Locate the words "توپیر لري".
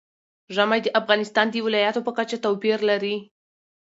2.45-3.15